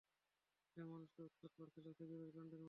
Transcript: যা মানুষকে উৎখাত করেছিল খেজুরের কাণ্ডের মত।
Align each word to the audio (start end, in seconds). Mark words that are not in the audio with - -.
যা 0.77 0.83
মানুষকে 0.85 1.19
উৎখাত 1.23 1.51
করেছিল 1.57 1.85
খেজুরের 1.97 2.31
কাণ্ডের 2.35 2.47
মত। 2.47 2.59